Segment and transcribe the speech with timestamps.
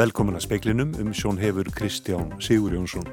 [0.00, 3.04] Velkomin að speiklinum um sjón hefur Kristján Sigur Jónsson.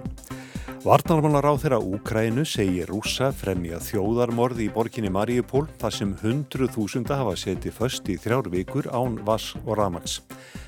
[0.85, 7.17] Varnarmálar á þeirra Úkrænu segir rúsa fremja þjóðarmorði í borginni Mariupól þar sem hundruð þúsunda
[7.19, 10.21] hafa setið först í þrjár vikur án Vass og Ramax.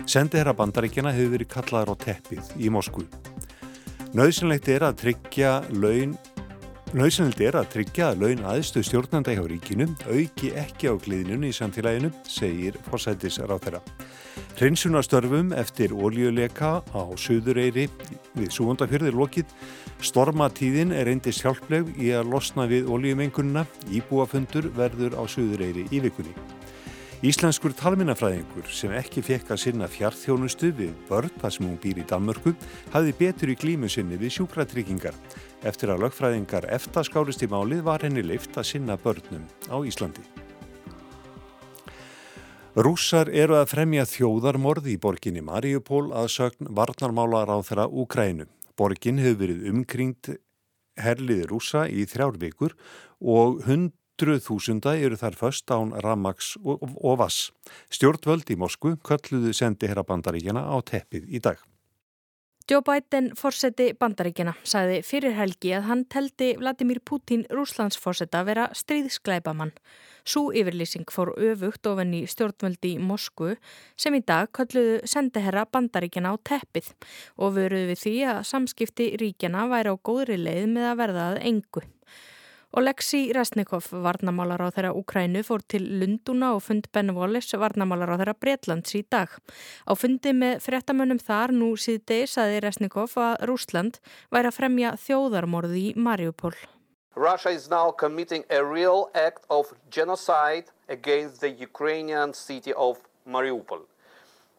[0.04, 3.08] Sendi herra bandaríkjana hefur verið kallaður á teppið í Moskvu.
[4.12, 6.18] Nauðsynlegt er að tryggja laun
[6.90, 11.56] Nauðsynlegt er að tryggja að laun aðstu stjórnanda hjá ríkinu auki ekki á gliðnunu í
[11.56, 13.70] samfélaginu, segir fórsættis ráð
[14.50, 14.60] þeirra.
[14.60, 17.90] Hreinsunastörfum eftir ólíuleika á Suðureyri
[18.36, 19.46] við Súvondafjörðir lokið.
[20.02, 23.66] Stormatíðin er eindist hjálpleg í að losna við ólíumengununa.
[23.92, 26.34] Íbúafundur verður á Suðureyri í vikunni.
[27.20, 32.08] Íslenskur talminnafræðingur sem ekki fekk að sinna fjartþjónustu við börn þar sem hún býr í
[32.08, 32.54] Danmörku
[32.94, 35.18] hafði betur í glímu sinni við sjúkratryggingar.
[35.68, 40.24] Eftir að lögfræðingar eftaskárist í málið var henni leift að sinna börnum á Íslandi.
[42.78, 48.46] Rússar eru að fremja þjóðarmorði í borginni Mariupól að sögn varnarmálar á þeirra Úkrænu.
[48.78, 50.30] Borgin hefur verið umkringt
[51.00, 52.76] herliði rúsa í þrjár vikur
[53.20, 57.50] og hundruð þúsunda eru þar först án Ramax og Vass.
[57.90, 61.58] Stjórnvöld í Moskvu kölluðu sendi herra bandaríkjana á teppið í dag.
[62.70, 69.72] Joe Biden, fórseti bandaríkjana, sagði fyrir helgi að hann teldi Vladimir Putin Rúslandsfórseta vera stríðskleipamann.
[70.22, 73.56] Sú yfirlýsing fór öfugt ofan í stjórnvöldi í Moskvu
[73.98, 76.94] sem í dag kalluðu sendeherra bandaríkjana á teppið
[77.42, 81.42] og vöruðu við því að samskipti ríkjana væri á góðri leið með að verða að
[81.50, 81.90] engu.
[82.78, 88.22] Oleksi Resnikov, varnamálar á þeirra Ukrænu, fór til Lunduna og fund Ben Wallace, varnamálar á
[88.22, 89.34] þeirra Breitlands í dag.
[89.90, 93.98] Á fundi með frettamönnum þar nú síðdeis aði Resnikov að Rúsland
[94.30, 96.54] væri að fremja þjóðarmorði í Mariupol.
[97.18, 103.82] Russia is now committing a real act of genocide against the Ukrainian city of Mariupol.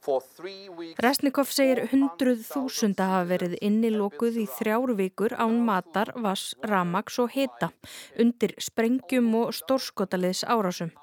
[0.00, 7.34] Resnikov segir hundruð þúsunda hafa verið innilokuð í þrjár vikur án matar, vass, ramags og
[7.34, 7.68] hita
[8.16, 10.94] undir sprengjum og stórskotaliðs árásum.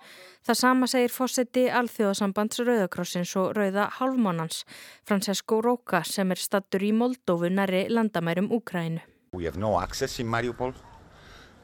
[0.47, 4.63] Það sama segir fósetti Alþjóðasambands Rauðakrossins og Rauða Halvmánans,
[5.06, 9.03] Francesco Roca sem er stattur í Moldófu næri landamærum Úkrænu.
[9.34, 10.74] We have no access in Mariupol.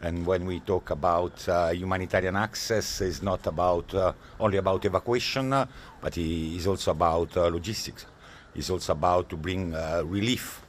[0.04, 5.54] And when we talk about uh, humanitarian access, it's not about uh, only about evacuation,
[5.54, 5.66] uh,
[6.02, 8.06] but it's also about uh, logistics.
[8.54, 10.62] It's also about to bring uh, relief,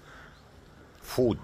[1.03, 1.39] food.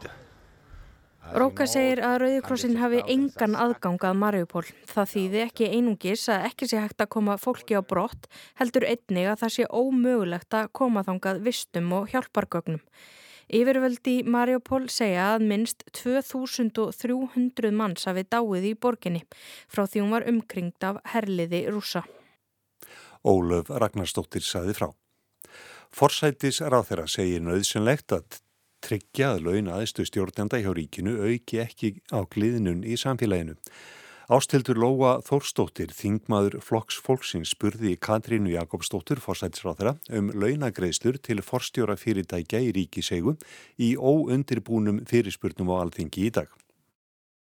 [1.35, 4.65] Róka segir að Rauðikrossin hafi engan aðgang að Mariupol.
[4.91, 9.29] Það þýði ekki einungis að ekki sé hægt að koma fólki á brott, heldur einnig
[9.31, 12.83] að það sé ómögulegt að koma þangað vistum og hjálpargögnum.
[13.51, 19.25] Yfirvöldi Mariupol segja að minnst 2300 manns hafi dáið í borginni
[19.67, 22.05] frá því hún var umkringt af herliði rúsa.
[23.27, 24.89] Ólöf Ragnarstóttir saði frá.
[25.91, 28.39] Forsætis ráþeira segir nöðsynlegt að
[28.87, 33.59] tryggja að laun aðeistu stjórnenda hjá ríkinu auki ekki á gliðnun í samfélaginu.
[34.31, 42.61] Ástildur Lóa Þórstóttir, þingmaður Flokks Fólksins, spurði Katrínu Jakobsdóttir, forsætisráþara, um launagreðslur til forstjóra fyrirtækja
[42.63, 43.33] í ríkisegu
[43.83, 46.53] í óundirbúnum fyrirspurnum á alþingi í dag.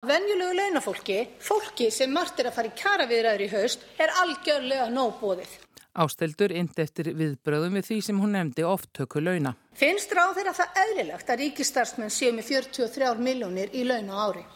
[0.10, 5.54] Venjulegu launafólki, fólki sem margt er að fara í kjaraviðræður í haust, er algjörlega nóbóðið.
[6.02, 9.54] Ástildur indi eftir viðbröðum við því sem hún nefndi oftöku launa.
[9.78, 14.48] Finnst ráð þeirra það eðlilegt að ríkistarsmenn séu með 43 miljónir í launa ári?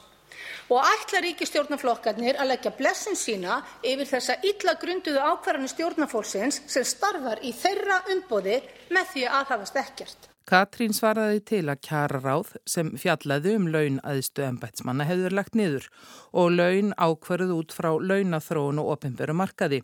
[0.70, 7.44] Og ætla ríkistjórnarflokkarnir að leggja blessin sína yfir þessa illa grunduðu ákvarðanir stjórnarfólksins sem starfar
[7.46, 10.35] í þeirra umboði með því að aðhafast ekkert.
[10.46, 15.88] Katrín svaraði til að kjara ráð sem fjallaði um laun aðstu ennbætsmanna hefur lagt niður
[16.38, 19.80] og laun ákvarð út frá launathróun og ofinbæra markaði.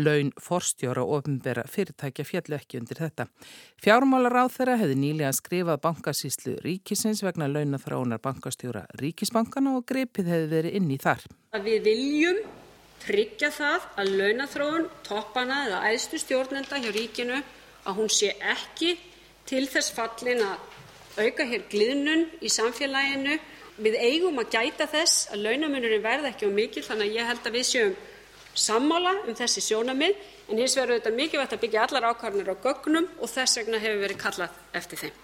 [0.00, 3.26] Laun forstjóra og ofinbæra fyrirtækja fjallu ekki undir þetta.
[3.84, 10.48] Fjármálar ráð þeirra hefði nýlega skrifað bankasíslu ríkisins vegna launathróunar bankastjóra ríkisbankana og grepið hefði
[10.54, 11.26] verið inn í þar.
[11.60, 12.40] Við viljum
[13.04, 17.42] tryggja það að launathróun toppana eða aðstu stjórnenda hjá ríkinu
[17.84, 18.94] að hún sé ekki
[19.46, 23.38] til þess fallin að auka hér gliðnun í samfélaginu.
[23.76, 27.48] Við eigum að gæta þess að launamunurinn verði ekki á mikil þannig að ég held
[27.48, 27.96] að við séum
[28.56, 30.16] sammála um þessi sjónamið
[30.48, 34.02] en hins vegar auðvitað mikilvægt að byggja allar ákvarðanir á gögnum og þess vegna hefur
[34.06, 35.16] verið kallað eftir þeim.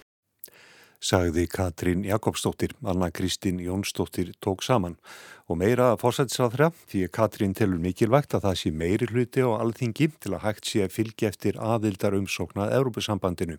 [1.02, 4.96] sagði Katrín Jakobsdóttir, Anna Kristín Jónsdóttir tók saman
[5.52, 9.50] og meira að fórsættisraðra því að Katrín telur mikilvægt að það sé meiri hluti á
[9.52, 13.58] alþingi til að hægt sé að fylgja eftir aðildar umsóknað Európusambandinu.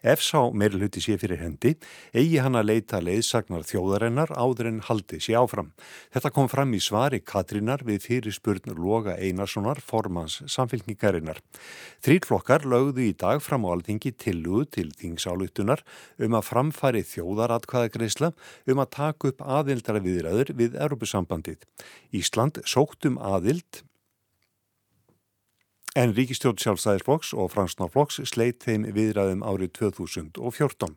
[0.00, 1.74] Ef sá meiri hluti sé fyrir hendi,
[2.16, 5.72] eigi hann að leita leiðsagnar þjóðarennar áður en haldi sé áfram.
[6.14, 11.42] Þetta kom fram í svari Katrínar við fyrirspurn Loga Einarssonar, formans samfélkningarinnar.
[12.04, 15.84] Þrýrflokkar lögðu í dag fram á alþingi tillugu til þingsálutunar
[16.24, 18.32] um að framfæri þjóðaratkvæðagreisla
[18.72, 21.64] um að taka upp aðildara viðræður við Európusambandinu sambandið.
[22.14, 23.82] Ísland sóktum aðild
[25.94, 30.96] en Ríkistjórn sjálfstæðisflokks og Fransnárflokks sleitt þeim viðræðum árið 2014.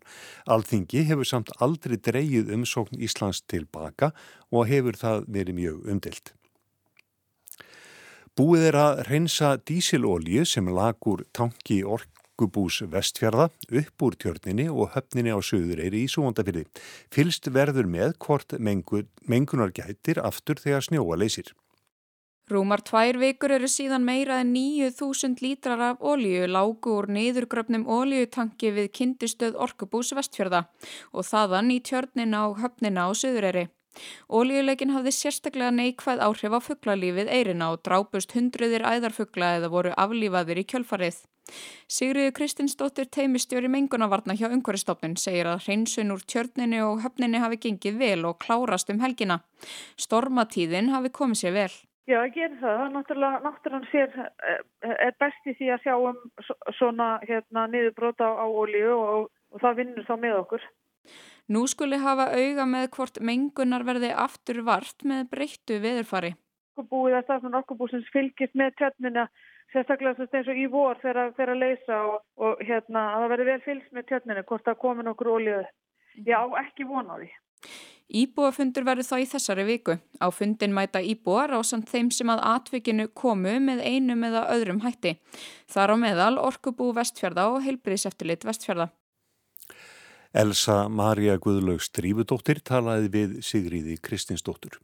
[0.49, 4.11] Alþingi hefur samt aldrei dreyið umsókn Íslands tilbaka
[4.49, 6.33] og hefur það verið mjög umdilt.
[8.37, 11.83] Búið er að reynsa dísilolju sem lagur tanki
[12.37, 16.67] orkubús vestfjörða upp úr tjörninni og höfninni á söðureyri í Súvondafyrði.
[17.09, 21.53] Fylst verður með hvort mengur, mengunar gætir aftur þegar snjóa leysir.
[22.47, 28.71] Rúmar tvær vikur eru síðan meira en 9.000 lítrar af ólíu lágu úr niðurgröfnum ólíutanki
[28.71, 30.67] við kindistöð Orkubús vestfjörða
[31.11, 33.67] og þaðan í tjörnina og höfnina á Suðureyri.
[34.29, 40.63] Ólíuleikin hafði sérstaklega neikvæð áhrif á fugglalífið eirina og drápust hundruðir æðarfuggla eða voru aflífaðir
[40.63, 41.23] í kjölfarið.
[41.87, 48.01] Sigriður Kristinsdóttir teimistjóri mengunavarna hjá Ungveristofnun segir að hreinsun úr tjörnini og höfnini hafi gengið
[48.01, 49.39] vel og klárast um helgina.
[49.95, 51.71] Stormatíðin hafi komið sér vel.
[52.07, 52.81] Já, það gerir það.
[52.95, 54.27] Náttúrulega, náttúrulega sér,
[55.07, 56.19] er best í því að sjá um
[56.77, 60.67] svona hérna, niðurbróta á ólíu og, og það vinnur þá með okkur.
[61.47, 66.33] Nú skuli hafa auga með hvort mengunar verði aftur vart með breyttu veðurfari.
[66.77, 69.25] Búið að stafnum okkubúsins fylgist með tjörnina,
[69.73, 73.59] sérstaklega eins og í vor þegar að leysa og, og hérna, að það verði vel
[73.65, 75.61] fylgst með tjörnina hvort það komin okkur ólíu.
[76.27, 77.31] Já, ekki vona því.
[78.07, 79.97] Íbúafundur verður þá í þessari viku.
[80.23, 84.83] Á fundin mæta íbúar á samt þeim sem að atvikinu komu með einum eða öðrum
[84.83, 85.17] hætti.
[85.71, 88.91] Þar á meðal Orkubú vestfjörða og heilbriðseftilit vestfjörða.
[90.33, 94.79] Elsa Maria Guðlaugs Drífudóttir talaði við Sigriði Kristinsdóttur.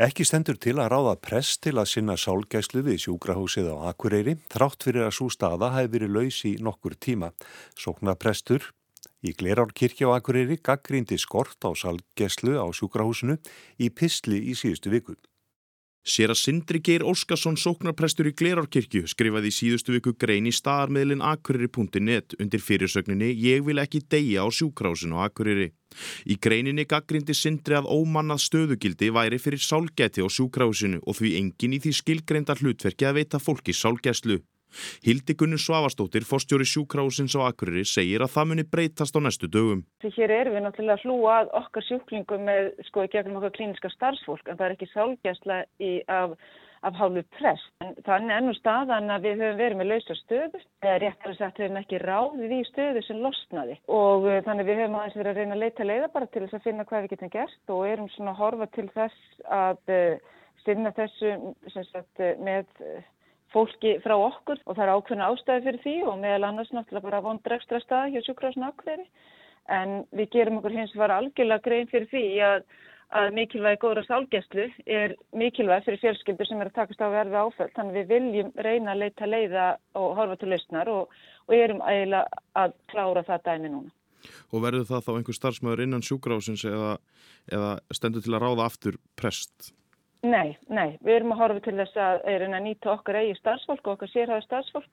[0.00, 4.86] Ekki stendur til að ráða press til að sinna sálgæslu við sjúkrahúsið á Akureyri, þrátt
[4.86, 7.32] fyrir að svo staða hafi verið laus í nokkur tíma.
[7.76, 8.70] Sokna prestur
[9.20, 13.36] í Glerárkirkja á Akureyri gaggrindi skort á sálgæslu á sjúkrahúsinu
[13.78, 15.18] í Pistli í síðustu viku.
[16.02, 21.22] Sér að Sindri Geir Óskarsson sóknarprestur í Glerárkirkju skrifaði í síðustu viku grein í staðarmiðlin
[21.22, 25.70] akureyri.net undir fyrirsögninni Ég vil ekki deyja á sjúkrahúsinu á Akureyri.
[26.26, 31.78] Í greininni gaggrindi Sindri að ómannað stöðugildi væri fyrir sálgæti á sjúkrahúsinu og því engin
[31.78, 34.40] í því skilgreinda hlutverki að veita fólki sálgæslu.
[35.04, 39.84] Hildi Gunni Svavastóttir, fórstjóri sjúkrahúsins á Akureyri, segir að það muni breytast á næstu dögum.
[40.02, 44.48] Hér erum við náttúrulega að hlúa að okkar sjúklingum með sko gegnum okkar klíniska starfsfólk
[44.48, 46.34] en það er ekki sálgæsla í, af,
[46.86, 47.70] af hálfu prest.
[47.84, 51.62] En þannig ennum staðan að við höfum verið með lausa stöðu, eða réttar að sagt
[51.62, 55.40] höfum ekki ráðið í stöðu sem losnaði og uh, þannig við höfum aðeins verið að
[55.40, 58.12] reyna að leita leiða bara til þess að finna hvað við getum gert og erum
[58.16, 61.34] svona að horfa til þess að uh, sinna þessu
[61.72, 62.68] sagt, með
[63.52, 67.24] fólki frá okkur og það er ákveðna ástæði fyrir því og meðal annars náttúrulega bara
[67.24, 69.06] vondra ekstra staði hjá sjúkrásna akkveri
[69.70, 72.64] en við gerum okkur hins var algjörlega grein fyrir því að,
[73.20, 74.68] að mikilvægi góðra sálgæslu
[74.98, 78.94] er mikilvæg fyrir fjölskyldur sem er að takast á verfi áföld þannig við viljum reyna
[78.94, 79.66] að leita leiða
[80.00, 81.18] og horfa til lausnar og,
[81.48, 83.92] og erum eiginlega að klára það dæmi núna.
[84.54, 86.96] Og verður það þá einhver starfsmöður innan sjúkrásins eða,
[87.50, 89.72] eða stendur til að ráða aftur prest?
[90.22, 93.96] Nei, nei, við erum að horfa til þess að, að nýta okkar eigi starfsfólk og
[93.96, 94.92] okkar sérhæði starfsfólk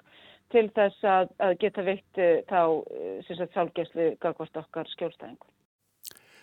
[0.50, 5.51] til þess að, að geta veitt uh, þá uh, sálgæslu gagvast okkar skjólstæðingur.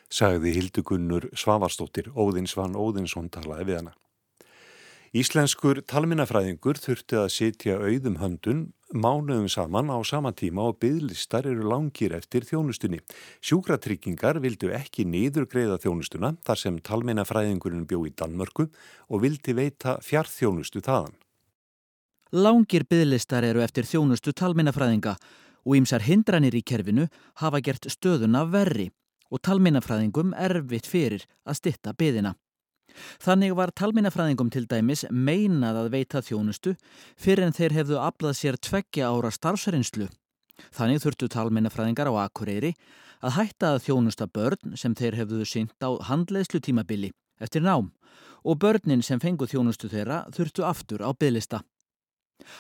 [0.07, 3.97] Sagði Hildugunnur Svavarstóttir, Óðinsvann Óðinsson talaði við hana.
[5.17, 8.63] Íslenskur talminnafræðingur þurfti að sitja auðum höndun
[8.95, 13.01] mánuðum saman á sama tíma og bygglistar eru langir eftir þjónustunni.
[13.43, 18.69] Sjúkratryggingar vildu ekki niður greiða þjónustuna þar sem talminnafræðingurinn bjó í Danmörku
[19.11, 21.17] og vildi veita fjartþjónustu þaðan.
[22.33, 25.17] Langir bygglistar eru eftir þjónustu talminnafræðinga
[25.67, 27.09] og ýmsar hindranir í kerfinu
[27.43, 28.91] hafa gert stöðuna verri
[29.31, 32.37] og talminnafræðingum erfitt fyrir að stitta byðina.
[33.23, 36.77] Þannig var talminnafræðingum til dæmis meinað að veita þjónustu
[37.17, 40.09] fyrir en þeir hefðu aflað sér tveggja ára starfsreynslu.
[40.73, 42.75] Þannig þurftu talminnafræðingar á Akureyri
[43.25, 47.93] að hætta að þjónusta börn sem þeir hefðu synt á handleðslu tímabili eftir nám
[48.47, 51.63] og börnin sem fengu þjónustu þeirra þurftu aftur á bygglista.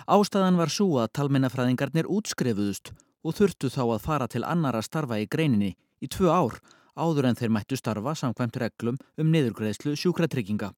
[0.08, 2.92] Ástæðan var svo að talminnafræðingarnir útskrefuðust
[3.26, 6.58] og þurftu þá að fara til annara starfa í greininni í tvö ár
[6.96, 10.72] áður en þeir mættu starfa samkvæmt reglum um niðurgreðslu sjúkratrygginga.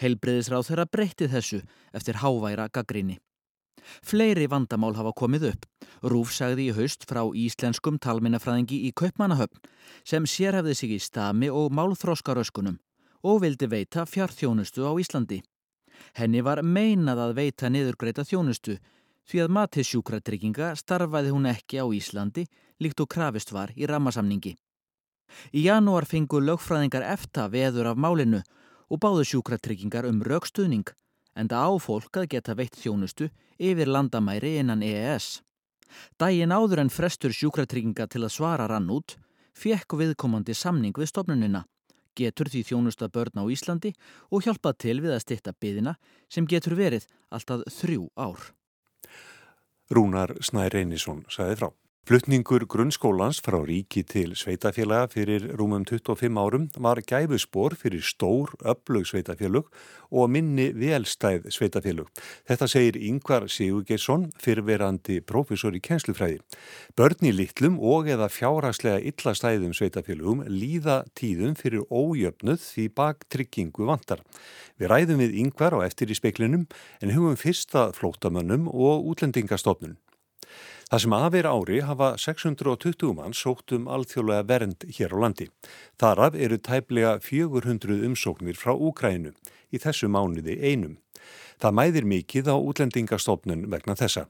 [0.00, 1.60] Heilbreyðisráð þeirra breytið þessu
[1.96, 3.18] eftir háværa gaggrinni.
[4.04, 5.66] Fleiri vandamál hafa komið upp.
[6.02, 9.62] Rúf sagði í haust frá íslenskum talminnafræðingi í Kaupmannahöfn
[10.04, 12.78] sem sérhefði sig í stami og málþróskaröskunum
[13.24, 15.40] og vildi veita fjartþjónustu á Íslandi.
[16.16, 18.78] Henni var meinað að veita niðurgreita þjónustu
[19.28, 22.46] því að matisjúkratrygginga starfaði hún ekki á Íslandi
[22.80, 24.56] líkt og krafist var í ramasamningi.
[25.52, 28.42] Í janúar fengu lögfræðingar efta veður af málinu
[28.90, 30.90] og báðu sjúkratryggingar um raukstuðning
[31.38, 35.40] en það á fólk að geta veitt þjónustu yfir landamæri innan EES.
[36.18, 39.16] Dægin áður en frestur sjúkratrygginga til að svara rann út,
[39.54, 41.64] fekk viðkomandi samning við stofnunina,
[42.18, 43.92] getur því þjónusta börn á Íslandi
[44.30, 45.96] og hjálpað til við að stitta byðina
[46.28, 48.50] sem getur verið alltaf þrjú ár.
[49.90, 51.70] Rúnar Snær Reynisson sagði frá.
[52.08, 59.04] Flutningur grunnskólans frá ríki til sveitafélaga fyrir rúmum 25 árum var gæfuspor fyrir stór, öflug
[59.04, 59.68] sveitafélug
[60.10, 62.08] og minni velstæð sveitafélug.
[62.48, 66.40] Þetta segir Yngvar Sigurgeirsson, fyrverandi profesor í kjenslufræði.
[66.96, 73.86] Börn í litlum og eða fjárhagslega illastæðum sveitafélugum líða tíðum fyrir ójöfnuð því bak tryggingu
[73.92, 74.24] vantar.
[74.80, 76.64] Við ræðum við Yngvar á eftir í speiklinum
[77.04, 80.00] en hugum fyrsta flótamönnum og útlendingastofnun.
[80.90, 85.46] Það sem aðver ári hafa 620 mann sókt um alþjóðlega vernd hér á landi.
[86.02, 89.30] Þaraf eru tæplega 400 umsóknir frá Úkrænu
[89.70, 90.96] í þessu mánuði einum.
[91.62, 94.26] Það mæðir mikið á útlendingastofnun vegna þessa.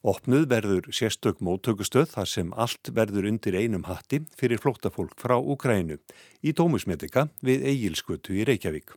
[0.00, 5.98] Opnuð verður sérstök móttökustöð þar sem allt verður undir einum hatti fyrir flóttafólk frá Úkrænu
[6.40, 8.94] í Dómusmedika við Egilskötu í Reykjavík.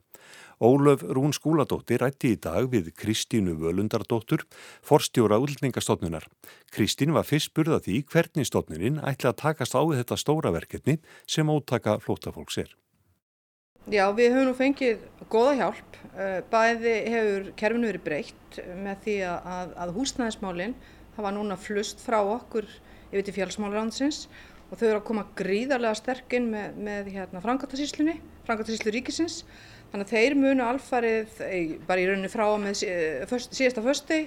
[0.64, 4.46] Ólöf Rún Skúladóttir rætti í dag við Kristínu Völundardóttur,
[4.80, 6.24] forstjóra útlendingastofnunar.
[6.72, 10.96] Kristín var fyrst burða því hvernig stofnunin ætla að takast á þetta stóra verkefni
[11.28, 12.72] sem ótaka flótafólks er.
[13.92, 15.96] Já, við höfum nú fengið goða hjálp.
[16.16, 20.76] Eh, bæði hefur kerfinu verið breytt með því að, að húsnæðismálinn
[21.16, 22.66] hafa núna flust frá okkur
[23.10, 24.24] yfir til fjálsmálarandsins
[24.70, 28.16] og þau eru að koma gríðarlega sterkinn með, með hérna, frangatasíslunni,
[28.48, 29.42] frangatasíslu ríkisins.
[29.92, 31.40] Þannig að þeir munu alfarið,
[31.86, 34.18] bara í rauninu frá með síðasta fösti,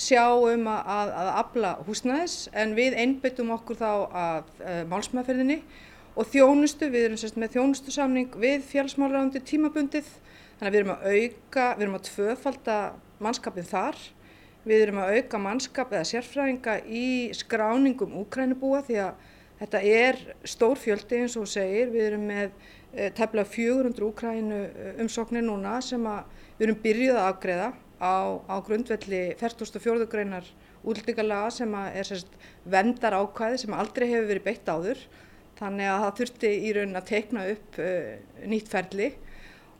[0.00, 2.36] sjá um að, að, að afla húsnæðis.
[2.56, 5.58] En við einbyttum okkur þá að uh, málsmaðferðinni
[6.16, 10.08] og þjónustu, við erum sérst með þjónustu samning við fjálsmálarándi tímabundið,
[10.56, 12.80] þannig að við erum að auka, við erum að tvöfalda
[13.22, 14.00] mannskapin þar,
[14.64, 19.28] við erum að auka mannskap eða sérfræðinga í skráningum úkrænubúa því að
[19.62, 22.54] þetta er stór fjöldi eins og segir, við erum með
[23.16, 24.58] tefla 400 Úkrænu
[25.00, 26.02] umsóknir núna sem
[26.58, 27.68] við erum byrjuð að afgreða
[28.02, 28.14] á,
[28.44, 30.06] á grundvelli 44.
[30.10, 30.48] greinar
[30.82, 32.32] útlýtingalaga sem er sérst,
[32.66, 35.04] vendar ákvæði sem aldrei hefur verið beitt áður
[35.60, 38.16] þannig að það þurfti í raunin að teikna upp uh,
[38.50, 39.08] nýtt ferli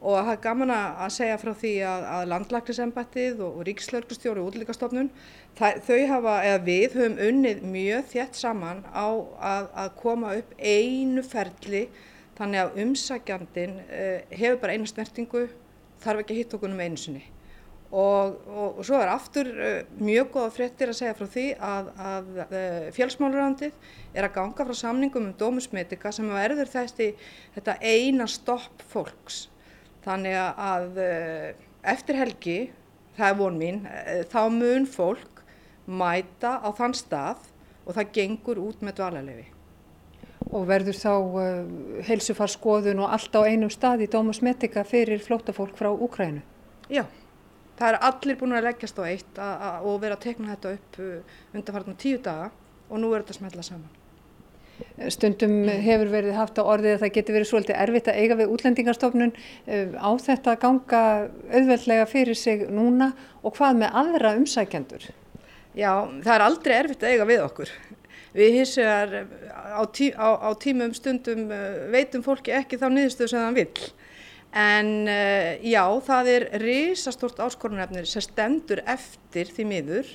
[0.03, 4.49] og það er gaman að segja frá því að, að landlæknisembættið og, og ríkslörgustjóri og
[4.51, 5.13] útlýtingastofnun
[5.59, 11.23] þau hafa, eða við höfum unnið mjög þétt saman á að, að koma upp einu
[11.27, 11.87] ferli
[12.39, 15.45] Þannig að umsækjandin uh, hefur bara einu snertingu,
[16.03, 17.23] þarf ekki að hitta okkur um einu sinni.
[17.93, 21.91] Og, og, og svo er aftur uh, mjög góða fréttir að segja frá því að,
[22.09, 27.13] að uh, eh, fjálsmálurandið er að ganga frá samningum um dómusmetika sem verður þessi,
[27.59, 29.45] þetta eina stopp fólks.
[30.03, 30.99] Þannig að
[31.93, 32.59] eftir helgi,
[33.15, 33.83] það er von mín,
[34.33, 35.43] þá mun fólk
[35.87, 37.49] mæta á þann stað
[37.87, 39.47] og það gengur út með dvalarlefi.
[40.53, 45.91] Og verður þá uh, heilsufarskoðun og allt á einum stað í Dómasmetika fyrir flótafólk frá
[45.93, 46.43] Úkrænu?
[46.93, 47.07] Já,
[47.79, 51.01] það er allir búin að leggjast á eitt og vera að tekna þetta upp
[51.55, 52.51] undanfarnar tíu daga
[52.91, 54.02] og nú er þetta smetla saman.
[55.13, 58.53] Stundum hefur verið haft á orðið að það getur verið svolítið erfitt að eiga við
[58.55, 61.03] útlendingarstofnun uh, á þetta að ganga
[61.53, 63.13] auðveldlega fyrir sig núna
[63.43, 65.09] og hvað með aðra umsækjandur?
[65.73, 67.75] Já, það er aldrei erfitt að eiga við okkur.
[68.33, 69.15] Við hins vegar
[69.53, 73.87] á, tí, á, á tímum stundum uh, veitum fólki ekki þá niðurstöðu sem það vil.
[74.63, 80.13] En uh, já, það er risastort áskorunefnir sem stendur eftir því miður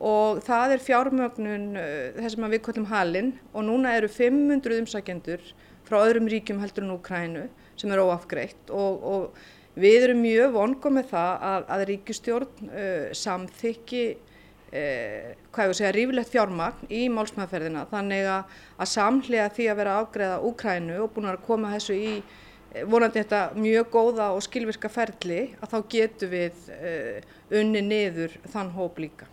[0.00, 3.32] og það er fjármögnun uh, þess að við kvöldum halinn.
[3.54, 5.44] Og núna eru 500 umsækjendur
[5.84, 8.70] frá öðrum ríkjum heldur en Úkrænu sem eru óafgreitt.
[8.70, 14.06] Og, og við erum mjög vongum með það að, að ríkistjórn uh, samþykki
[14.74, 19.78] eh, hvað ég vil segja, rífilegt fjármagn í málsmaðferðina þannig að, að samhlega því að
[19.82, 24.42] vera afgreða Úkrænu og búin að koma þessu í eh, vonandi þetta mjög góða og
[24.46, 29.30] skilvirka ferli að þá getur við eh, unni niður þann hóp líka.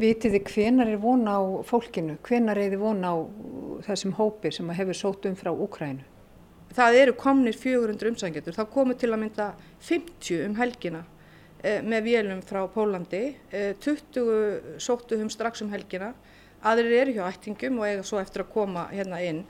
[0.00, 2.16] Vitið þið hvenar er von á fólkinu?
[2.24, 3.14] Hvenar er þið von á
[3.84, 6.06] þessum hópi sem hefur sótt um frá Úkrænu?
[6.70, 9.46] Það eru komnir 400 umsækjendur, það komu til að mynda
[9.82, 11.00] 50 um helgina
[11.64, 16.12] eh, með vélum frá Pólandi, eh, 20 sóttu um strax um helgina,
[16.62, 19.42] aðrir eru hjá ættingum og eiga svo eftir að koma hérna inn.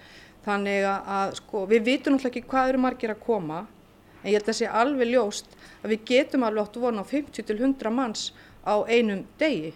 [0.46, 3.60] Þannig að sko, við vitum náttúrulega ekki hvað eru margir að koma,
[4.22, 7.10] en ég held að það sé alveg ljóst að við getum alveg átt vona á
[7.12, 8.30] 50 til 100 manns
[8.64, 9.74] á einum degi.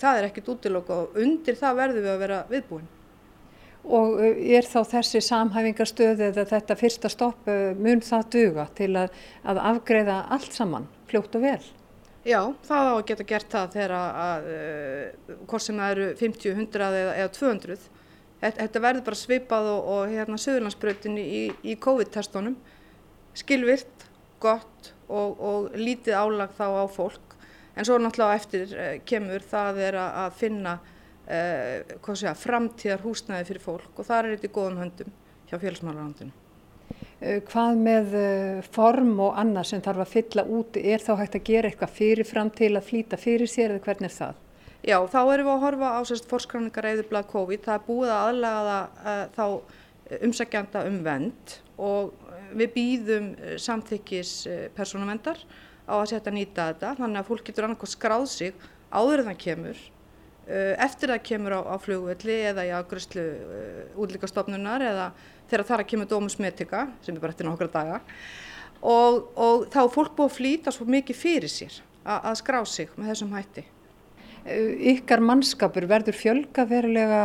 [0.00, 2.90] Það er ekkit útilokk og undir það verðum við að vera viðbúin.
[3.84, 8.92] Og uh, er þá þessi samhæfingarstöð eða þetta fyrsta stopp uh, mun það duga til
[8.96, 11.58] að, að afgreða allt saman fljótt og vel?
[12.24, 16.56] Já, það á að geta gert það þegar að, uh, hvort sem það eru 50,
[16.56, 17.84] 100 eða, eða 200.
[18.44, 22.56] Þetta verður bara svipað og, og hérna Suðurlandsbröðinni í, í COVID-testunum.
[23.36, 24.08] Skilvirt,
[24.42, 27.36] gott og, og lítið álag þá á fólk.
[27.74, 28.74] En svo náttúrulega eftir
[29.08, 34.50] kemur það er að finna uh, segja, framtíðar húsnæði fyrir fólk og það er eitthvað
[34.50, 35.12] í góðum höndum
[35.50, 36.34] hjá félagsmálarhandinu.
[37.24, 38.16] Uh, hvað með
[38.74, 42.54] form og annað sem þarf að fylla út, er þá hægt að gera eitthvað fyrirfram
[42.54, 44.40] til að flýta fyrir sér eða hvernig er það?
[44.84, 48.24] Já, þá erum við að horfa á sérst forskráningar eðurblað COVID, það er búið að
[48.28, 48.74] aðlaga
[49.32, 49.46] þá
[50.28, 52.10] umsækjanda um vend og
[52.52, 53.30] við býðum
[53.64, 54.32] samþykkis
[54.76, 55.40] persónumendar
[55.84, 58.64] á að setja nýta þetta, þannig að fólk getur annarkoð skráð sig
[58.94, 59.82] áður en það kemur
[60.44, 65.06] Eh, eftir að það kemur á, á flugvelli eða í afgröðslu uh, útlíkastofnunar eða
[65.48, 68.00] þegar það er að kemur dómusmetika sem er bara eftir nokkra daga
[68.84, 72.58] og, og þá er fólk búið að flýta svo mikið fyrir sér að, að skrá
[72.68, 73.64] sig með þessum hætti.
[74.44, 77.24] Eh, ykkar mannskapur verður fjölga verulega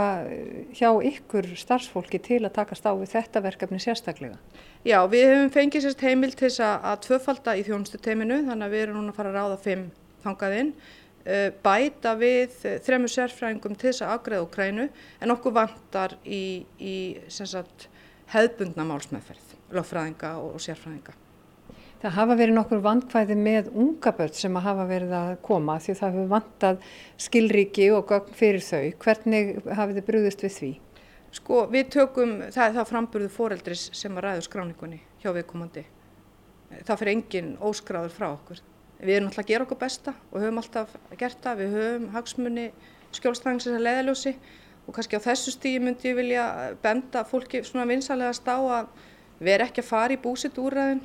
[0.80, 4.40] hjá ykkur starfsfólki til að takast á við þetta verkefni sérstaklega?
[4.88, 8.66] Já, við hefum fengið sérst heimil til þess að, að tvöfalda í þjónustu teiminu þannig
[8.66, 9.86] að við erum núna að fara að ráða fimm
[10.24, 10.74] þangaðinn
[11.30, 12.54] Eh, bæta við
[12.86, 14.86] þremur sérfræðingum til þess að afgreða Ukrænu
[15.20, 16.94] en okkur vantar í, í
[17.28, 17.90] sagt,
[18.32, 21.14] hefðbundna málsmeðferð, lögfræðinga og, og sérfræðinga.
[22.00, 26.16] Það hafa verið nokkur vandkvæði með unga börn sem hafa verið að koma því það
[26.16, 26.90] hefur vantað
[27.28, 28.86] skilríki og gögn fyrir þau.
[29.04, 30.72] Hvernig hafið þið brúðist við því?
[31.30, 35.84] Sko við tökum, það er það framburðu foreldris sem að ræðu skráningunni hjá viðkomandi.
[36.88, 38.62] Það fyrir engin óskráður frá okkur.
[39.00, 41.62] Við erum alltaf að gera okkur besta og höfum alltaf gert það.
[41.62, 42.66] Við höfum hagsmunni
[43.16, 44.34] skjólstæðingsins að leiðaljósi
[44.88, 46.46] og kannski á þessu stíði myndi ég vilja
[46.82, 48.90] benda fólki svona vinsalegast á að
[49.40, 51.04] erum ekki að fara í búsitt úrræðin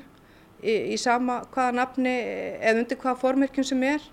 [0.65, 2.15] í, í sama hvaða nafni
[2.59, 4.09] eða undir hvaða formirkjum sem er.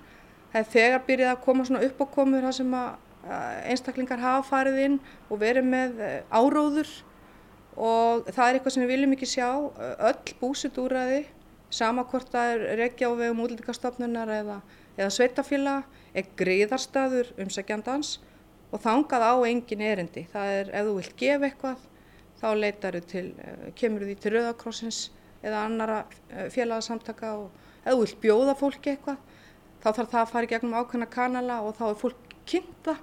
[0.52, 2.90] Það er þegar byrjað að koma svona upp á komur þar sem að
[3.22, 4.98] einstaklingar hafa farið inn
[5.30, 6.90] og verið með eh, áróður
[7.78, 9.48] og það er eitthvað sem við viljum ekki sjá.
[10.08, 11.22] Öll búsitt úrræði
[11.72, 14.58] sama hvort það er regja á vegum útlýtikastofnunar eða,
[14.98, 18.18] eða sveitafélag er greiðarstaður umsækjandans
[18.72, 20.26] og þangað á engin erindi.
[20.32, 21.88] Það er ef þú vilt gefa eitthvað
[22.42, 25.00] þá leitar þú til, eh, kemur því til Rauðakrossins
[25.42, 27.50] eða annara eh, félagsamtaka og
[27.84, 29.22] ef þú vilt bjóða fólki eitthvað
[29.82, 32.98] þá þarf það að fara í gegnum ákveðna kanala og þá er fólk kynnta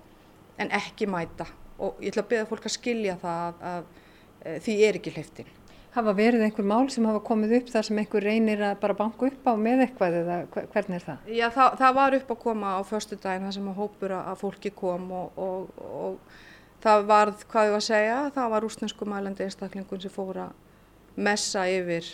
[0.59, 1.47] en ekki mæta.
[1.79, 4.11] Og ég ætla að beða fólk að skilja það að, að,
[4.43, 5.55] eh, því er ekki hleyftinn
[5.95, 9.29] hafa verið einhver mál sem hafa komið upp þar sem einhver reynir að bara banka
[9.29, 11.31] upp á með eitthvað eða hvernig er það?
[11.39, 14.39] Já það, það var upp að koma á förstu daginn þar sem að hópur að
[14.43, 16.39] fólki kom og, og, og
[16.83, 21.19] það varð, hvað ég var að segja, það var rúsnesku mælandi einstaklingun sem fór að
[21.19, 22.07] messa yfir,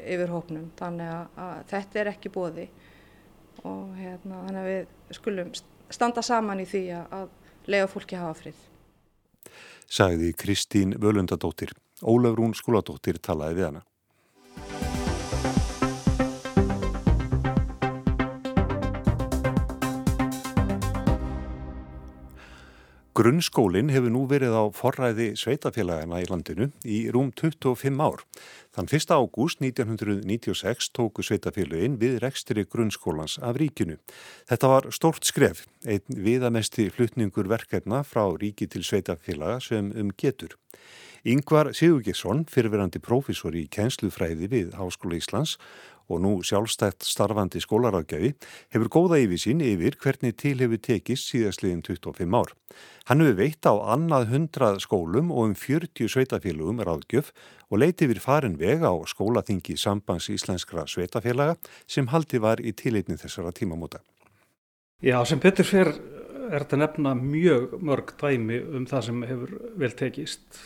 [0.00, 0.70] yfir hópnum.
[0.78, 2.68] Þannig að, að þetta er ekki bóði
[3.66, 5.52] og hérna, þannig að við skulum
[5.92, 7.28] standa saman í því að
[7.68, 8.64] lega fólki hafa frið.
[9.88, 11.72] Sagði Kristín Völundadóttir.
[12.02, 13.84] Ólafrún skóladóttir talaði við hana.
[23.18, 28.22] Grunnskólinn hefur nú verið á forræði sveitafélagana í landinu í rúm 25 ár.
[28.76, 29.10] Þann 1.
[29.10, 33.98] ágúst 1996 tóku sveitafélagin við rekstri grunnskólans af ríkinu.
[34.46, 40.54] Þetta var stort skref, einn viðamesti flutningur verkefna frá ríki til sveitafélaga sem um getur.
[41.26, 45.58] Yngvar Sigurgesson, fyrirverandi prófísor í kænslufræði við Háskóla Íslands
[46.08, 48.32] og nú sjálfstætt starfandi skólaráðgjafi,
[48.74, 52.54] hefur góða yfirsýn yfir hvernig til hefur tekist síðastliðin 25 ár.
[53.08, 57.32] Hann hefur veitt á annað hundrað skólum og um 40 sveitafélagum ráðgjöf
[57.70, 63.20] og leiti yfir farin vega á skólaþingi sambands íslenskra sveitafélaga sem haldi var í tilitni
[63.20, 64.00] þessara tímamóta.
[64.98, 65.92] Já, sem betur fyrr
[66.48, 70.60] er þetta nefna mjög mörg dæmi um það sem hefur vel tekist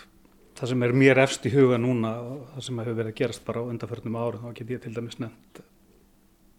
[0.63, 3.47] það sem er mér efst í huga núna og það sem hefur verið að gerast
[3.47, 5.63] bara á undarförnum árum þá get ég til dæmis nefnt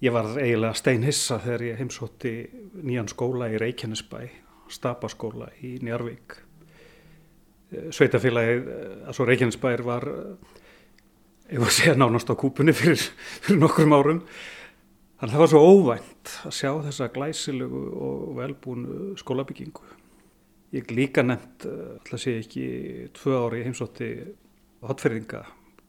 [0.03, 2.33] ég var eiginlega steinhissa þegar ég heimsótti
[2.83, 4.25] nýjan skóla í Reykjanesbæ
[4.73, 6.43] Stapaskóla í Njarvík
[7.93, 8.67] Sveitafélagið,
[9.09, 10.05] altså Reykjanesbær var,
[11.49, 13.01] ég var að segja nánast á kúpunni fyrir,
[13.45, 14.21] fyrir nokkrum árum.
[15.17, 19.85] Þannig að það var svo óvænt að sjá þessa glæsilegu og velbúinu skólabyggingu.
[20.73, 22.63] Ég líka nefnt, alltaf sé ekki,
[23.13, 24.09] tvö ári heimsótti
[24.81, 25.43] hotferðinga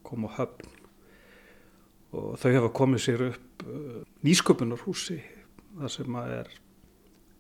[0.05, 0.68] kom á höfn
[2.14, 3.64] og þau hefa komið sér upp
[4.27, 5.16] nýsköpunarhúsi
[5.79, 6.53] þar sem að er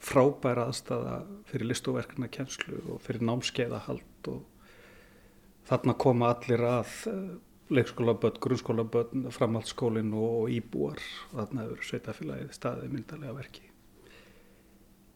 [0.04, 1.18] frábæra aðstæða
[1.50, 4.40] fyrir listoverkna kjenslu og fyrir námskeiðahald og
[5.68, 6.96] þarna koma allir að
[7.74, 13.73] leikskólaböld, grunnskólaböld, framhaldsskólin og íbúar og þarna hefur sveitafélagið staðið myndarlega verki.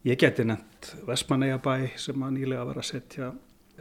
[0.07, 3.33] Ég geti nefnt Vestmanneigabæ sem að nýlega var að setja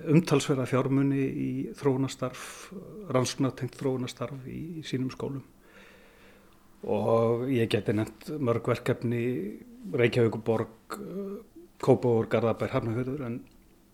[0.10, 2.72] umtalsverða fjármunni í þróunastarf,
[3.14, 5.46] rannsóknartengt þróunastarf í, sínum skólum
[6.88, 9.22] og ég geti nefnt mörg verkefni
[9.98, 10.98] Reykjavíkuborg,
[11.82, 13.40] Kópavór, Garðabær, Hafnahöður en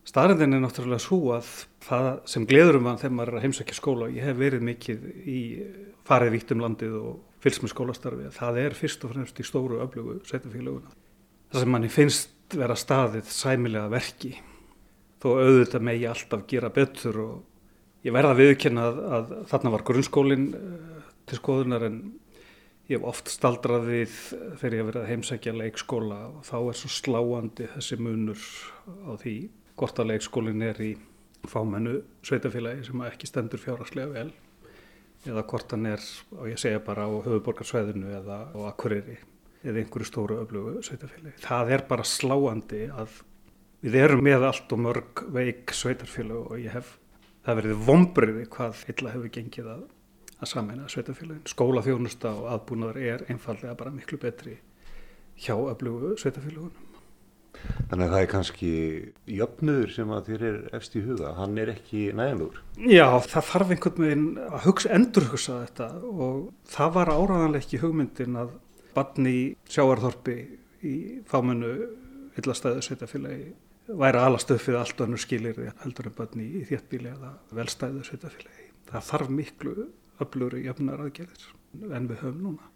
[0.07, 1.51] staðrindin er náttúrulega svo að
[1.83, 5.07] það sem gleður um hann þegar maður er að heimsækja skóla ég hef verið mikið
[5.27, 5.39] í
[6.07, 9.83] farið vítt um landið og fylgst með skólastarfi það er fyrst og fremst í stóru
[9.83, 11.02] öflugu sveitafélaguna.
[11.53, 14.31] Það sem manni finnst vera staðið sæmilega verki
[15.21, 20.47] þó auðvitað megi alltaf gera betur og ég verða viðkynna að, að þarna var grunnskólinn
[21.29, 21.99] til skoðunar en
[22.89, 24.15] ég hef oft staldrað við
[24.59, 28.47] þegar ég hef verið að heimsækja leikskóla og þá er svo sláandi þessi munur
[28.89, 29.35] á því
[29.77, 30.89] hvort að leikskólinn er í
[31.53, 34.31] fámennu sveitafélagi sem ekki stendur fjárhagslega vel
[35.29, 36.01] eða hvort hann er,
[36.33, 39.19] og ég segja bara á höfuborgarsveðinu eða á Akureyri
[39.63, 41.37] eða einhverju stóru öflugu sveitafélagi.
[41.43, 43.17] Það er bara sláandi að
[43.83, 46.97] við erum með allt og mörg veik sveitarfélag og ég hef,
[47.43, 49.83] það verið vombriði hvað illa hefur gengið að
[50.43, 51.43] að samæna sveitafélagin.
[51.47, 54.57] Skólaþjónusta og aðbúnaður er einfallega bara miklu betri
[55.39, 56.89] hjá öflugu sveitafélagunum.
[57.63, 58.71] Þannig að það er kannski
[59.29, 62.57] jöfnuður sem að þér er efst í huga, hann er ekki næjanlúr.
[62.81, 66.39] Já, það þarf einhvern veginn að hugsa, endurhugsa þetta og
[66.73, 68.55] það var áraðanlega ekki hugmyndin að
[68.95, 70.37] barni í sjáarþorpi
[70.83, 70.95] í
[71.29, 71.73] fámennu
[72.39, 73.51] illastæðu sveitafélagi
[73.99, 78.69] væri alastöfið allt önnur skilir heldur en barni í þéttbíli eða velstæðu sveitafélagi.
[78.89, 79.75] Það þarf miklu
[80.23, 82.73] öflur í jöfnar aðgerðir en við höfum núna.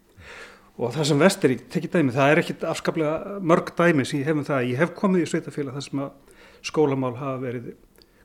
[0.78, 4.28] Og það sem vestir í tekið dæmi, það er ekkit afskaplega mörg dæmi sem ég
[4.28, 4.66] hef um það.
[4.70, 7.72] Ég hef komið í sveitafélag þar sem að skólamál hafa verið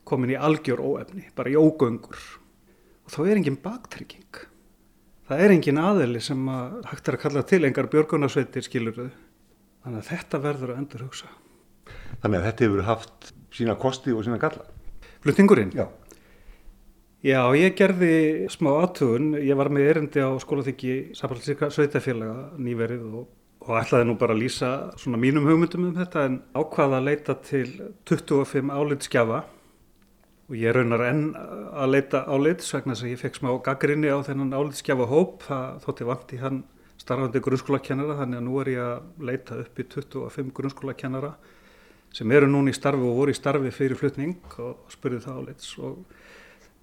[0.06, 2.20] komin í algjör óefni, bara í ógöngur.
[3.04, 4.44] Og þá er engin baktrygging.
[5.24, 9.06] Það er engin aðeli sem að hægt er að kalla til engar björgunarsveitir skilurðu.
[9.84, 11.30] Þannig að þetta verður að endur hugsa.
[12.20, 14.66] Þannig að þetta hefur haft sína kosti og sína galla?
[15.24, 15.72] Flutningurinn?
[15.76, 15.86] Já.
[17.24, 18.12] Já, ég gerði
[18.52, 23.30] smá aðtugun, ég var með erindi á skólaþyggi Samfélagsleika Sveitafélaga nýverið og,
[23.64, 27.38] og ætlaði nú bara að lýsa svona mínum hugmyndum um þetta en ákvaða að leita
[27.48, 27.70] til
[28.12, 29.40] 25 álitskjafa
[30.48, 34.18] og ég raunar enn að leita álits vegna þess að ég fekk smá gaggrinni á
[34.26, 36.62] þennan álitskjafa hóp, það þótti vant í hann
[37.00, 41.32] starfandi grunnskólakennara þannig að nú er ég að leita upp í 25 grunnskólakennara
[42.14, 45.72] sem eru núni í starfi og voru í starfi fyrir flutning og spurði það álits.
[45.82, 46.04] Og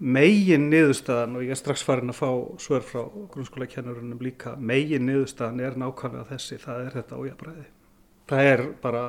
[0.02, 2.30] megin niðurstaðan og ég er strax farin að fá
[2.64, 3.04] svör frá
[3.36, 7.66] grunnskólakennurunum líka megin niðurstaðan er nákvæmlega þessi það er þetta ójabræði
[8.32, 9.04] það er bara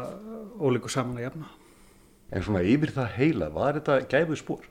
[0.60, 1.48] ólíku saman að jafna
[2.32, 4.68] En svona yfir það heila, var þetta gæfu spór?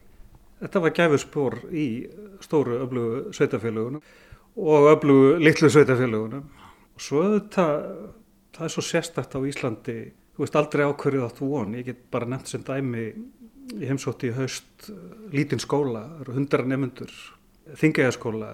[0.62, 1.86] Þetta var gæfu spór í
[2.42, 4.02] stóru öflugu sveitafélagunum
[4.62, 6.48] og öflugu litlu sveitafélagunum
[6.96, 7.68] og svo þetta
[8.52, 10.00] það er svo sérstakt á Íslandi
[10.36, 13.06] þú veist aldrei ákverðið áttu von ég get bara nefnt sem dæmi
[13.72, 14.90] Ég heimsótti í haust
[15.32, 17.12] lítinn skóla, hundra nefnundur,
[17.80, 18.50] þingæðaskóla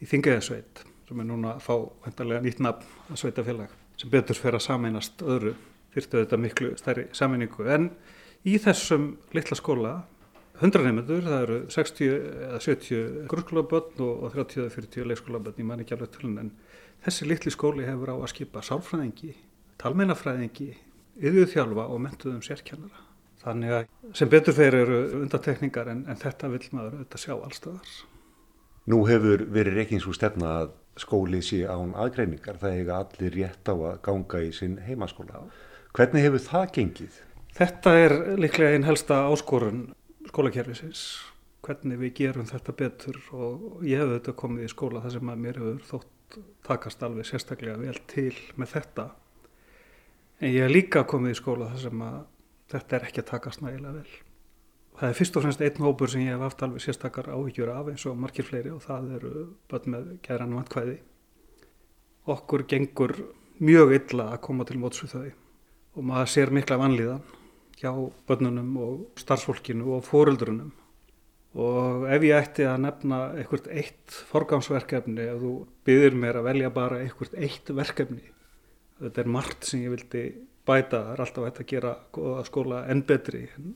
[0.00, 1.74] í þingæðasveit sem er núna að fá
[2.06, 5.52] hendarlega nýtt nafn að sveitafélag sem betur fyrir að sameinast öðru,
[5.92, 7.66] þyrstu þetta miklu stærri sameiningu.
[7.68, 7.90] En
[8.48, 9.92] í þessum litla skóla,
[10.62, 12.12] hundra nefnundur, það eru 60
[12.48, 16.52] eða 70 grunnskólabötn og 30-40 leikskólabötn, ég man ekki alveg tölun, en
[17.06, 19.32] þessi litli skóli hefur á að skipa sálfræðingi,
[19.82, 20.70] talmeinafræðingi,
[21.22, 23.08] yðurþjálfa og mentuðum sérkennara.
[23.42, 27.96] Þannig að sem betur fyrir eru undatekningar en, en þetta vil maður auðvitað sjá allstöðar.
[28.92, 30.70] Nú hefur verið reikins úr stefna að
[31.02, 32.60] skólið sé án aðgreiningar.
[32.62, 35.42] Það hefur allir rétt á að ganga í sinn heimaskóla.
[35.96, 37.18] Hvernig hefur það gengið?
[37.52, 39.90] Þetta er líklega einn helsta áskorun
[40.30, 41.02] skólakerfisins.
[41.62, 45.42] Hvernig við gerum þetta betur og ég hef auðvitað komið í skóla þar sem að
[45.42, 49.04] mér hefur þótt takast alveg sérstaklega vel til með þetta.
[50.40, 52.16] En ég hef líka komið í skóla þar sem að
[52.72, 54.16] þetta er ekki að takast nægilega vel.
[54.96, 57.92] Það er fyrst og fremst einn hópur sem ég hef haft alveg sérstakar áhyggjur af
[57.92, 60.96] eins og margir fleiri og það eru börn með gæran vantkvæði.
[62.32, 63.14] Okkur gengur
[63.60, 65.30] mjög illa að koma til móts við þau
[65.92, 67.24] og maður sér mikla vanlíðan
[67.80, 67.92] hjá
[68.28, 70.72] börnunum og starfsfólkinu og fóreldrunum
[71.52, 75.52] og ef ég ætti að nefna einhvert eitt forgámsverkefni ef þú
[75.84, 78.24] byggðir mér að velja bara einhvert eitt verkefni
[79.02, 80.24] þetta er margt sem ég vildi
[80.66, 83.74] bæta það er alltaf hægt að gera góða skóla enn betri en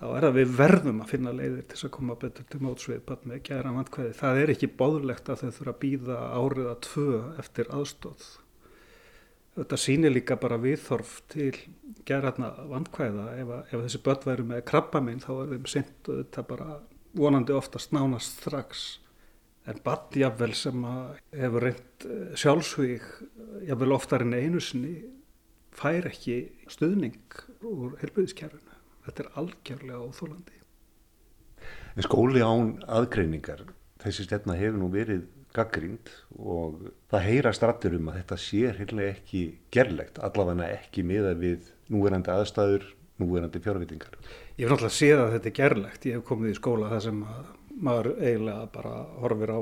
[0.00, 3.30] þá er það við verðum að finna leiðir til að koma betur til mótsvið bara
[3.30, 7.70] með gæra vantkvæði það er ekki báðulegt að þau þurfa að býða áriða tvö eftir
[7.76, 8.26] aðstóð
[9.56, 11.54] þetta sýnir líka bara viðþorf til
[12.08, 13.26] gerðarna vandkvæða.
[13.40, 16.78] Ef, ef þessi börn væri með krabba minn þá er þeim synd og þetta bara
[17.16, 18.86] vonandi oftast nánast strax.
[19.66, 20.84] En badjafvel sem
[21.34, 23.06] hefur reynd eh, sjálfsvík
[23.66, 25.00] jafnvel oftar en einu sinni
[25.76, 26.36] fær ekki
[26.72, 27.18] stuðning
[27.66, 30.54] úr helböðiskerfinu þetta er algjörlega óþólandi
[32.04, 33.64] skóli án aðgreiningar
[34.02, 39.14] þessi stefna hefur nú verið gaggrínd og það heyrast rættir um að þetta sé heillega
[39.14, 39.42] ekki
[39.74, 42.86] gerlegt, allavega ekki miða við núverandi aðstæður,
[43.22, 44.18] núverandi fjárvitingar.
[44.56, 47.22] Ég hef náttúrulega séð að þetta er gerlegt, ég hef komið í skóla þar sem
[47.76, 49.60] maður eiginlega bara horfir á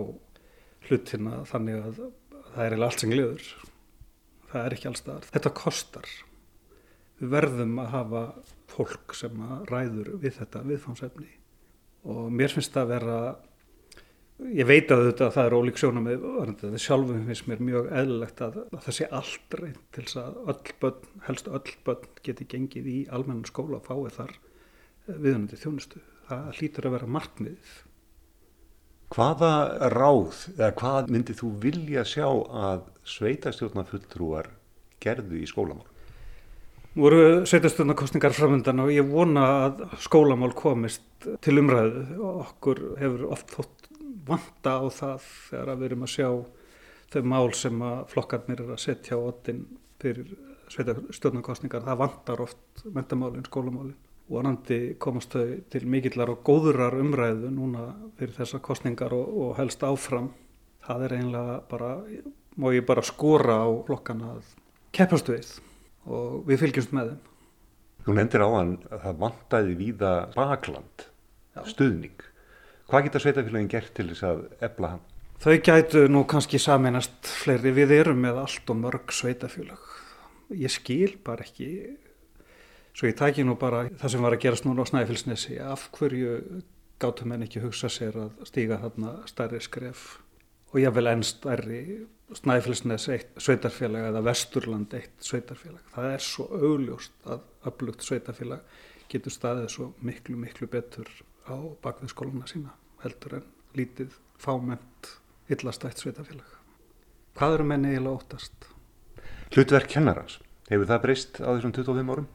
[0.89, 3.49] hlutina þannig að það er eiginlega allt sem gliður,
[4.51, 5.31] það er ekki allstaðar.
[5.35, 6.13] Þetta kostar,
[7.21, 8.27] við verðum að hafa
[8.75, 11.33] fólk sem ræður við þetta viðfámsefni
[12.11, 13.19] og mér finnst það að vera
[14.35, 18.57] Ég veit að þetta það er ólík sjónum með sjálfum finnst mér mjög eðlilegt að,
[18.75, 22.89] að það sé allt reynd til þess að öll börn, helst öll börn geti gengið
[22.91, 26.03] í almennan skóla og fáið þar eh, viðunandi þjónustu.
[26.27, 27.77] Það hlýtur að vera markmiðið.
[29.15, 29.53] Hvaða
[29.95, 34.51] ráð eða hvað myndið þú vilja sjá að sveitastjórnafulltrúar
[35.05, 35.87] gerðu í skólamál?
[36.95, 41.07] Nú voru sveitastjórnarkostningar framöndan og ég vona að skólamál komist
[41.43, 43.84] til umræðu og okkur hefur oft þótt
[44.29, 46.29] vanta á það þegar við erum að sjá
[47.15, 49.65] þau mál sem að flokkarnir er að setja á ottin
[50.03, 50.33] fyrir
[50.73, 51.85] stjórnarkostningar.
[51.85, 57.91] Það vantar oft mentamálinn, skólamálinn og anandi komast þau til mikillar og góðurar umræðu núna
[58.19, 60.33] fyrir þessar kostningar og, og helst áfram.
[60.85, 61.93] Það er einlega bara,
[62.61, 64.51] má ég bara skora á flokkana að
[64.97, 65.55] keppast við
[66.05, 67.23] og við fylgjumst með þeim.
[68.05, 71.07] Þú nefndir á hann að það vantaði víða bakland,
[71.71, 72.25] stuðning.
[72.91, 75.05] Hvað geta sveitafélagin gert til þess að ebla hann?
[75.45, 77.73] Þau gætu nú kannski saminast fleiri.
[77.77, 79.81] Við erum með allt og mörg sveitafélag.
[80.55, 81.69] Ég skil bara ekki,
[82.93, 86.63] svo ég tæki nú bara það sem var að gerast núna á Snæfellsnesi, af hverju
[87.01, 90.05] gáttu menn ekki hugsa sér að stíga þarna stærri skref
[90.73, 91.83] og ég vil enn stærri
[92.35, 95.83] Snæfellsnes eitt sveitarfélag eða Vesturland eitt sveitarfélag.
[95.95, 98.65] Það er svo augljóst að upplugt sveitarfélag
[99.13, 101.11] getur staðið svo miklu, miklu betur
[101.49, 105.11] á bakvið skóluna sína heldur en lítið fáment
[105.53, 106.47] illastætt sveitafélag.
[107.35, 108.69] Hvað eru menni eiginlega óttast?
[109.55, 110.39] Hlutverk kennarans,
[110.71, 112.31] hefur það breyst á þessum 25 árum?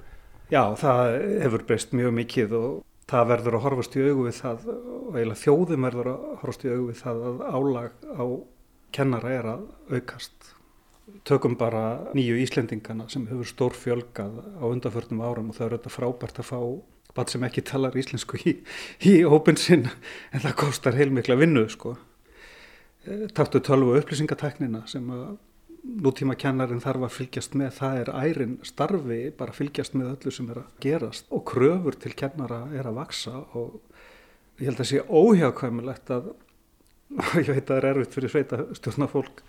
[0.49, 1.01] Já, það
[1.45, 2.69] hefur breyst mjög mikið og
[3.09, 6.71] það verður að horfast í augu við það og eiginlega þjóðum verður að horfast í
[6.73, 8.25] augu við það að álag á
[8.95, 10.53] kennara er að aukast.
[11.25, 15.95] Tökum bara nýju Íslendingana sem hefur stór fjölgað á undanförnum árum og það er auðvitað
[15.95, 16.59] frábært að fá
[17.17, 18.55] barn sem ekki talar íslensku í,
[19.09, 21.95] í hópin sinn en það kostar heilmikla vinnu sko.
[23.05, 25.07] Eh, taktu tölvu upplýsingatæknina sem
[25.83, 30.49] nútíma kennarin þarf að fylgjast með það er ærin starfi bara fylgjast með öllu sem
[30.51, 33.79] er að gerast og kröfur til kennara er að vaksa og
[34.59, 36.31] ég held að sé óhjákvæmulegt að
[37.41, 39.43] ég veit að það er erfitt fyrir sveita stjórna fólk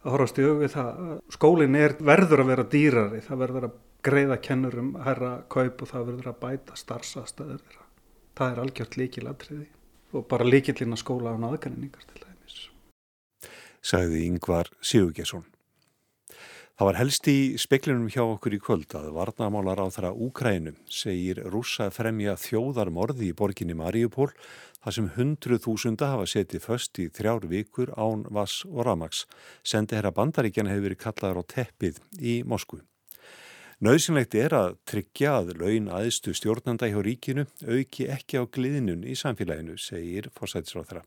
[0.00, 1.00] að horfast í auðvið það
[1.36, 6.08] skólinn er verður að vera dýrari það verður að greiða kennurum herra kaup og það
[6.08, 7.86] verður að bæta starfsastæður þeirra.
[8.38, 9.68] Það er algjört líkilatriði
[10.16, 12.60] og bara líkilinn að skóla án aðgæningar til dæmis.
[13.80, 15.46] Sagði Yngvar Sigurgesson.
[16.80, 21.42] Það var helst í speklinum hjá okkur í kvöld að varnamálar á þeirra Úkrænum segir
[21.52, 24.30] rúsa fremja þjóðarmorði í borginni Mariupól
[24.80, 29.26] þar sem hundruð þúsunda hafa setið föst í þrjár vikur án Vass og Ramags.
[29.60, 32.80] Sendi herra bandaríkjan hefur verið kallaður á teppið í Moskvu.
[33.80, 39.14] Nauðsynlegt er að tryggja að laun aðstu stjórnanda hjá ríkinu auki ekki á gliðnun í
[39.16, 41.00] samfélaginu, segir fórsætisráþra.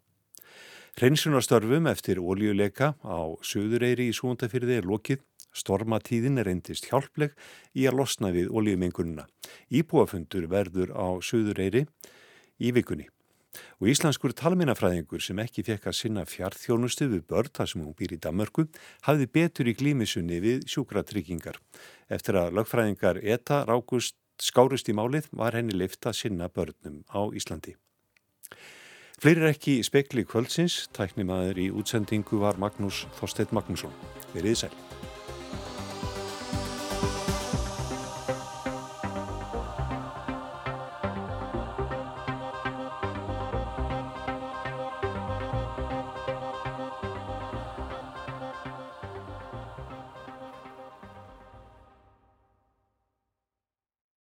[0.97, 5.21] Hreinsunarstörfum eftir óljuleika á söðureyri í súndafyrði er lokið.
[5.53, 7.37] Stormatíðin er reyndist hjálpleg
[7.77, 9.27] í að losna við óljumengununa.
[9.69, 11.85] Íbúafundur verður á söðureyri
[12.57, 13.12] í vikunni.
[13.81, 18.15] Og íslenskur talmennafræðingur sem ekki fekk að sinna fjartþjónustu við börn þar sem hún býr
[18.15, 18.67] í Damörku
[19.05, 21.59] hafði betur í glímisunni við sjúkratryggingar.
[22.09, 27.21] Eftir að lögfræðingar ETA rákust skárust í málið var henni lift að sinna börnum á
[27.29, 27.77] Íslandi.
[29.23, 33.93] Fleirir ekki spekli kvöldsins, tæknimaður í útsendingu var Magnús Þorstedt Magnússon.
[34.33, 34.77] Verið sæl.